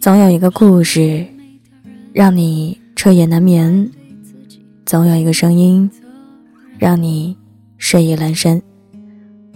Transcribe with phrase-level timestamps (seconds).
[0.00, 1.26] 总有一个故事，
[2.12, 3.90] 让你彻夜难眠；
[4.86, 5.90] 总有一个声音，
[6.78, 7.36] 让你
[7.76, 8.62] 睡意阑珊。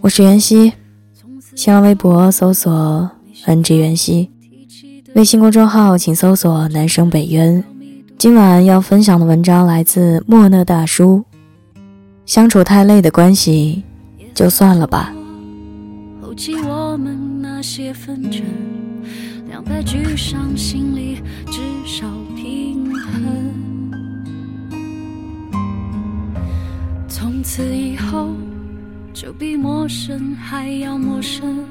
[0.01, 0.73] 我是袁熙，
[1.55, 3.11] 新浪微博搜索
[3.47, 4.31] “NG 袁熙”，
[5.15, 7.63] 微信公众号请搜索“南生北渊”。
[8.17, 11.23] 今晚要分享的文章来自莫讷大叔。
[12.25, 13.83] 相处太累的关系，
[14.33, 15.13] 就算了吧。
[16.23, 18.43] 后期我们那些纷争。
[19.51, 23.93] 两败俱伤，心里至少平衡。
[27.07, 28.31] 从此以后，
[29.13, 31.67] 就比陌生还要陌生。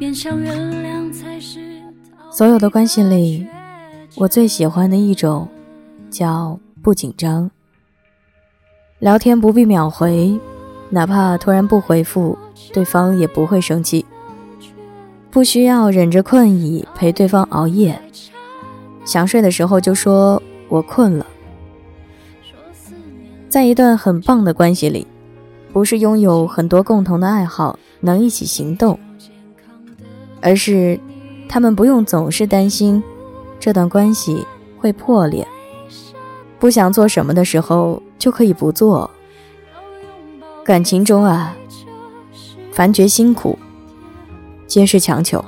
[0.00, 1.75] 勉强原谅才是。
[2.30, 3.46] 所有的关系里，
[4.16, 5.48] 我最喜欢的一种，
[6.10, 7.50] 叫不紧张。
[8.98, 10.38] 聊天不必秒回，
[10.90, 12.36] 哪怕突然不回复，
[12.72, 14.04] 对方也不会生气。
[15.30, 18.00] 不需要忍着困意陪对方熬夜，
[19.04, 21.26] 想睡的时候就说我困了。
[23.48, 25.06] 在一段很棒的关系里，
[25.72, 28.98] 不是拥有很多共同的爱好能一起行动，
[30.40, 30.98] 而是
[31.48, 33.02] 他们不用总是担心
[33.58, 34.46] 这段关系
[34.78, 35.46] 会破裂。
[36.58, 39.10] 不想做什么的时候就可以不做。
[40.64, 41.56] 感情中啊，
[42.72, 43.58] 凡觉辛苦。
[44.66, 45.44] 皆是强求。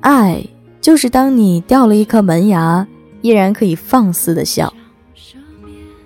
[0.00, 0.46] 爱
[0.80, 2.86] 就是当你掉了一颗门牙，
[3.20, 4.72] 依然可以放肆的笑。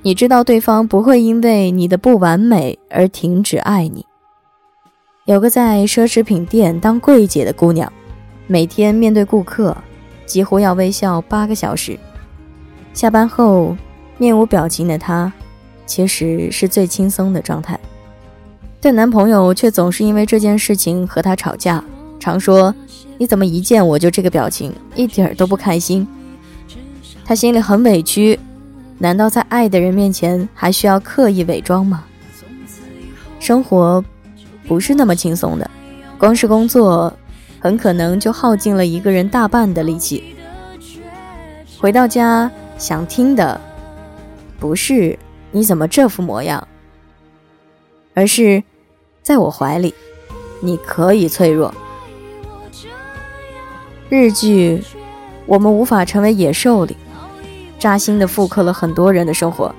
[0.03, 4.07] 你知道对方不会因为你的不完美而停止爱你。
[5.25, 7.93] 有个在奢侈品店当柜姐的姑娘，
[8.47, 9.77] 每天面对顾客，
[10.25, 11.99] 几乎要微笑八个小时。
[12.95, 13.77] 下班后，
[14.19, 15.33] 面无表情的她，
[15.85, 17.79] 其实是最轻松的状态。
[18.81, 21.83] 但男朋友却总是因为这件事情和她吵架，
[22.21, 22.73] 常说
[23.19, 26.07] ：“你怎么一见我就这个表情，一点都不开心。”
[27.25, 28.39] 她心里很委屈，
[28.99, 32.05] 难道在爱的人面前还需要刻意伪装吗？
[33.41, 34.03] 生活
[34.67, 35.71] 不是那么轻松的，
[36.17, 37.13] 光是工作，
[37.61, 40.37] 很可能就耗尽了一个人大半的力气。
[41.79, 43.61] 回到家想听的，
[44.59, 45.19] 不是
[45.51, 46.67] 你怎么这副模样，
[48.15, 48.63] 而是。
[49.23, 49.93] 在我怀里，
[50.61, 51.75] 你可以脆弱。
[54.09, 54.79] 日剧
[55.47, 56.97] 《我们无法成为野兽》里，
[57.77, 59.75] 扎心的复刻了很多人的生活。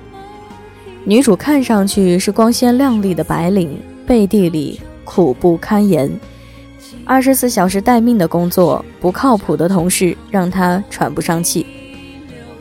[1.05, 6.11] 女主看上去是光鲜亮丽的白领，背地里苦不堪言。
[7.07, 11.65] 二十四小时待命的工作，不靠谱的同事让他喘不上气。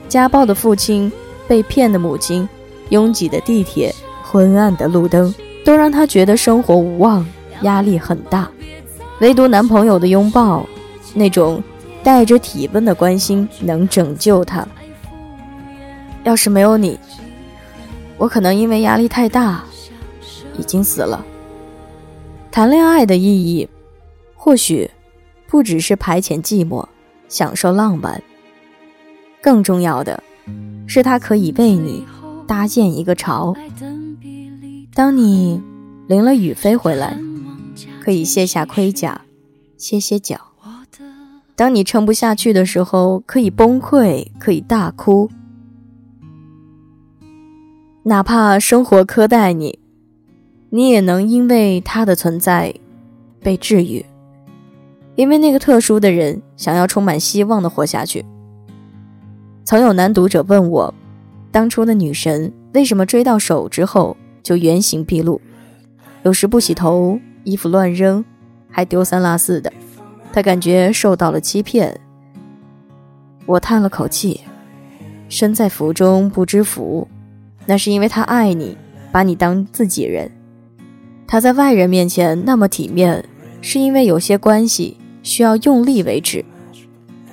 [0.08, 1.10] 家暴的父亲，
[1.48, 2.48] 被骗的母亲，
[2.90, 3.92] 拥挤的地铁，
[4.22, 5.34] 昏暗的路灯。
[5.64, 7.26] 都让他觉得生活无望，
[7.62, 8.48] 压力很大。
[9.18, 10.64] 唯独男朋友的拥抱，
[11.12, 11.60] 那种
[12.04, 14.64] 带着体温的关心，能拯救他。
[16.22, 16.96] 要是没有你，
[18.16, 19.64] 我可能因为压力太大，
[20.56, 21.26] 已经死了。
[22.52, 23.68] 谈恋爱的意义，
[24.36, 24.88] 或许
[25.48, 26.86] 不只是排遣寂寞，
[27.28, 28.22] 享受浪漫。
[29.42, 30.22] 更重要的
[30.86, 32.06] 是，它可以为你
[32.46, 33.54] 搭建一个巢。
[34.94, 35.60] 当你
[36.08, 37.18] 淋了雨飞回来，
[38.00, 39.22] 可以卸下盔甲，
[39.76, 40.36] 歇歇脚；
[41.54, 45.28] 当你撑不下去的时候，可以崩溃，可以大哭。
[48.04, 49.80] 哪怕生活苛待你，
[50.70, 52.74] 你也能因为他的存在
[53.40, 54.06] 被治愈。
[55.16, 58.24] 因为那个特殊的人想要充满希望的活下去。
[59.64, 60.94] 曾有男读者问我，
[61.50, 64.16] 当初的女神为什么追到手之后？
[64.42, 65.40] 就原形毕露，
[66.22, 68.24] 有时不洗头，衣服乱扔，
[68.70, 69.72] 还丢三落四的，
[70.32, 71.98] 他感觉受到了欺骗。
[73.44, 74.42] 我叹了口气，
[75.28, 77.08] 身在福中不知福，
[77.66, 78.78] 那是因为他爱你，
[79.10, 80.30] 把你当自己人。
[81.26, 83.24] 他在外人面前那么体面，
[83.60, 84.96] 是因为有些关系
[85.26, 86.44] 需要用力维持；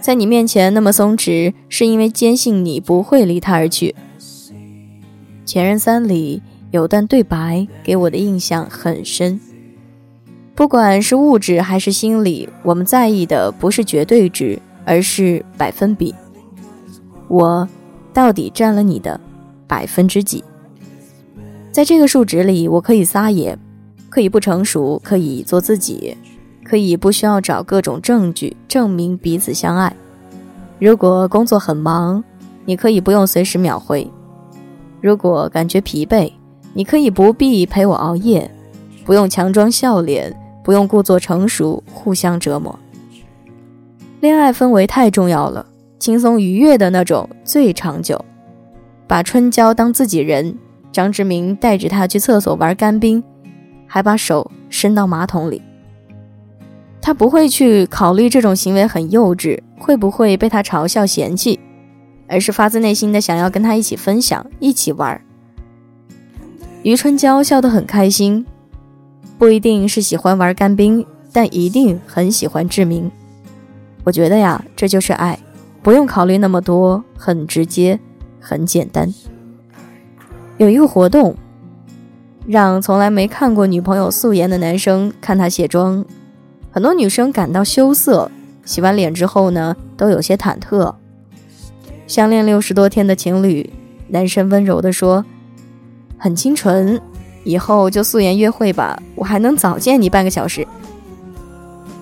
[0.02, 3.94] 在你面前那么松弛，是因为坚信你不会离他而去。
[5.46, 6.42] 前任三里。
[6.74, 9.40] 有段对白给我的印象很深。
[10.56, 16.16] 不管是物质还是心理，我们在意的不是绝对值，而是百分比。
[17.28, 17.70] 我
[18.12, 19.22] 到底占了你的
[19.68, 20.44] 百分之几？
[21.72, 23.56] 在这个数值里，我可以撒野，
[24.10, 26.18] 可以不成熟，可以做自己，
[26.74, 29.96] 可以不需要找各种证据证明彼此相爱。
[30.80, 32.24] 如果工作很忙，
[32.66, 34.08] 你可以不用随时秒回；
[35.00, 36.34] 如果感觉疲惫，
[36.74, 38.50] 你可以不必陪我熬夜，
[39.06, 42.80] 不用强装笑脸，不用故作成熟，互相折磨。
[44.20, 45.64] 恋爱氛围太重要了，
[46.00, 48.20] 轻松愉悦的那种最长久。
[49.06, 50.58] 把春娇当自己人，
[50.92, 53.24] 张志明带着她去厕所玩干冰，
[53.86, 55.62] 还把手伸到马桶里。
[57.06, 61.60] 他不会去考虑这种行为很幼稚，会不会被他嘲笑嫌弃，
[62.30, 65.20] 而是发自内心的想要跟他一起分享，一起玩。
[66.82, 68.46] 余春娇笑得很开心，
[69.38, 73.12] 不一定是喜欢玩干冰，但一定很喜欢志明。
[74.06, 75.38] 我觉得呀，这就是爱，
[75.82, 78.00] 不用考虑那么多，很直接，
[78.40, 79.14] 很简单。
[80.56, 81.36] 有一个活动，
[82.48, 86.06] 让从来没看过女朋友素颜的男生看她卸妆。
[86.74, 88.32] 很多女生感到羞涩，
[88.66, 90.96] 洗完脸之后呢，都有些忐忑。
[92.08, 93.72] 相恋六十多天的情侣，
[94.08, 95.24] 男生温柔地说
[96.18, 97.00] ：“很清纯，
[97.44, 100.68] 以后就素颜约会吧，我还能早见你半个小时。”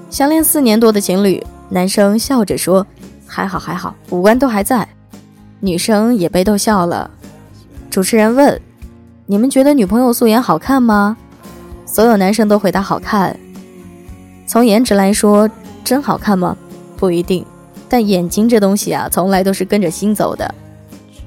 [0.09, 2.87] 相恋四年多的情侣，男生笑着说
[3.27, 4.87] ：“还好还好，五官都还在。”
[5.59, 7.11] 女生也被逗笑了。
[7.89, 8.61] 主持人问
[9.27, 11.17] ：“你们觉得女朋友素颜好看吗？”
[11.85, 13.37] 所有男生都回答：“好看。”
[14.51, 15.49] 从颜值来说，
[15.81, 16.57] 真好看吗？
[16.97, 17.45] 不一定。
[17.87, 20.53] 但眼睛这东西啊，从来都是跟着心走的。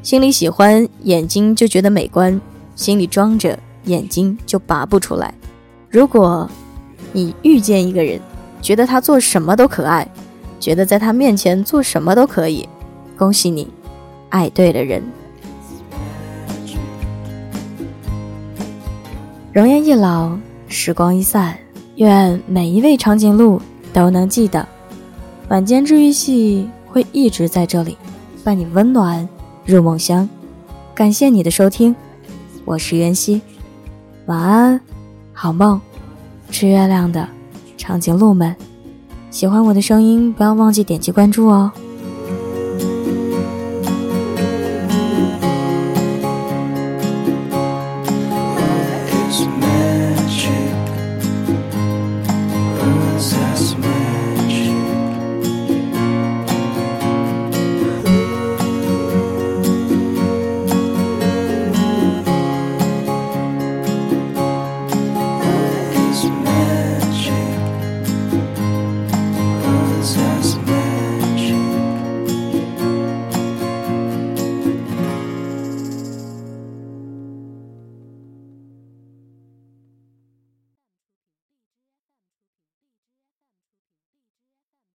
[0.03, 2.39] 心里喜欢，眼睛就觉得美观；
[2.77, 5.33] 心里装着，眼睛就拔不出来。
[5.89, 6.47] 如果
[7.15, 8.21] 你遇见一个人，
[8.61, 10.07] 觉得他做什么都可爱，
[10.61, 12.69] 觉得在他面前做什么都可以，
[13.17, 13.67] 恭喜你，
[14.29, 15.03] 爱对了人。
[19.51, 20.37] 容颜易老，
[20.69, 21.57] 时光一散。
[21.97, 23.61] 愿每一位长颈鹿
[23.93, 24.67] 都能记得，
[25.49, 27.97] 晚间治愈系会一直在这里，
[28.43, 29.29] 伴你温暖
[29.65, 30.29] 入梦乡。
[30.93, 31.95] 感谢你的收听，
[32.65, 33.41] 我是袁熙，
[34.27, 34.81] 晚安，
[35.33, 35.81] 好梦。
[36.51, 37.29] 吃月亮的
[37.77, 38.55] 长颈鹿们，
[39.31, 41.71] 喜欢我的声音，不要忘记点击关注哦。